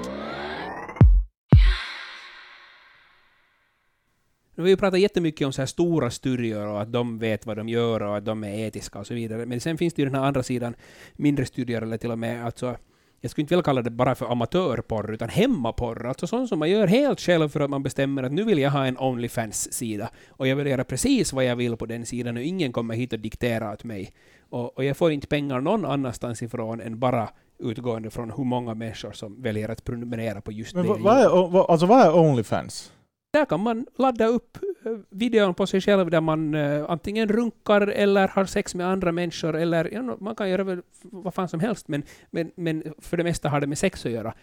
[4.55, 7.47] Nu har vi ju pratat jättemycket om så här stora studier och att de vet
[7.47, 9.47] vad de gör och att de är etiska och så vidare.
[9.47, 10.75] Men sen finns det ju den här andra sidan,
[11.13, 12.77] mindre studier eller till och med alltså
[13.21, 16.07] jag skulle inte vilja kalla det bara för amatörporr, utan hemmaporr.
[16.07, 18.71] Alltså sånt som man gör helt själv för att man bestämmer att nu vill jag
[18.71, 20.11] ha en Onlyfans-sida.
[20.31, 23.13] Och jag vill göra precis vad jag vill på den sidan och ingen kommer hit
[23.13, 24.13] och diktera åt mig.
[24.51, 27.29] Och, och jag får inte pengar någon annanstans ifrån än bara
[27.59, 30.89] utgående från hur många människor som väljer att prenumerera på just Men det.
[30.89, 32.93] vad, vad, är, alltså vad är Onlyfans?
[33.31, 37.81] Där kan man ladda upp eh, videon på sig själv där man eh, antingen runkar
[37.81, 41.61] eller har sex med andra människor eller ja, man kan göra väl vad fan som
[41.61, 44.35] helst men, men, men för det mesta har det med sex att göra.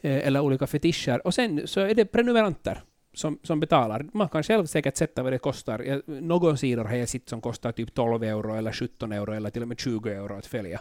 [0.00, 1.26] Eh, eller olika fetischer.
[1.26, 4.06] Och sen så är det prenumeranter som, som betalar.
[4.12, 5.78] Man kan själv säkert sätta vad det kostar.
[5.78, 9.50] Jag, någon sidor har jag sett som kostar typ 12 euro eller 17 euro eller
[9.50, 10.80] till och med 20 euro att följa.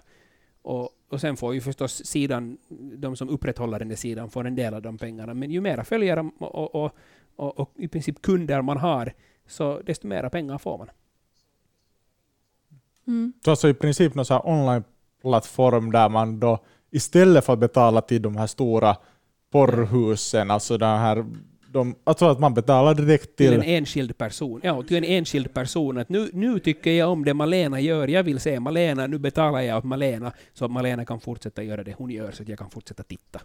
[0.61, 2.57] Och, och sen får ju förstås sidan,
[2.97, 5.33] de som upprätthåller den där sidan får en del av de pengarna.
[5.33, 6.95] Men ju mera följare och, och, och
[7.37, 9.13] och, och i princip kunder man har,
[9.47, 10.89] så desto mera pengar får man.
[13.07, 13.33] Mm.
[13.45, 16.59] Så alltså i princip någon online-plattform där man då
[16.91, 18.97] istället för att betala till de här stora
[19.51, 21.25] porrhusen, alltså den här
[21.71, 23.53] de, alltså att man betalar direkt Till till...
[23.53, 24.61] en enskild person.
[24.63, 25.97] Ja, till en enskild person.
[25.97, 28.07] Att nu, nu tycker jag om det Malena gör.
[28.07, 29.07] Jag vill se Malena.
[29.07, 32.43] Nu betalar jag åt Malena så att Malena kan fortsätta göra det hon gör så
[32.43, 33.41] att jag kan fortsätta titta.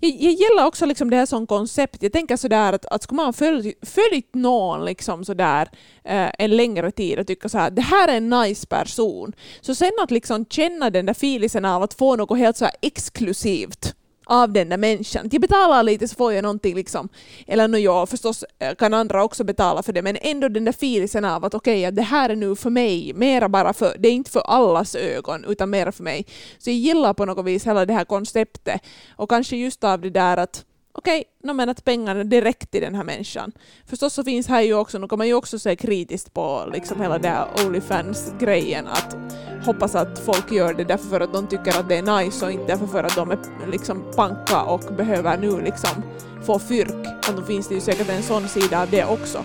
[0.00, 2.02] Jag, jag gillar också liksom det här som koncept.
[2.02, 5.68] Jag tänker sådär att, att skulle man följt, följt någon liksom sådär,
[6.04, 9.74] eh, en längre tid och tycka så här, det här är en nice person, så
[9.74, 13.94] sen att liksom känna den där filisen av att få något helt så exklusivt
[14.26, 15.28] av den där människan.
[15.32, 17.08] Jag betalar lite så får jag någonting liksom.
[17.46, 20.72] Eller nu ja, förstås eh, kan andra också betala för det, men ändå den där
[20.72, 24.08] filisen av att okej, okay, det här är nu för mig, mera bara för, det
[24.08, 26.26] är inte för allas ögon, utan mera för mig.
[26.58, 28.80] Så jag gillar på något vis hela det här konceptet.
[29.16, 30.64] Och kanske just av det där att
[30.96, 33.52] okej, okay, men att pengarna direkt till den här människan.
[33.86, 37.00] Förstås så finns här ju också, nu kan man ju också se kritiskt på liksom
[37.00, 39.16] hela den här Onlyfans-grejen, att
[39.64, 42.52] hoppas att folk gör det därför för att de tycker att det är nice och
[42.52, 43.38] inte därför för att de är
[43.72, 46.02] liksom panka och behöver nu liksom
[46.46, 47.06] få fyrk.
[47.28, 49.44] Och då finns det ju säkert en sån sida av det också.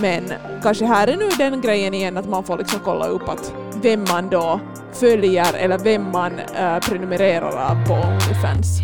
[0.00, 3.54] Men kanske här är nu den grejen igen att man får liksom kolla upp att
[3.82, 4.60] vem man då
[4.92, 8.80] följer eller vem man äh, prenumererar på Onlyfans.